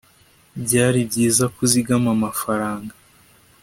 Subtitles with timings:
[0.63, 2.93] byari byiza ko uzigama amafaranga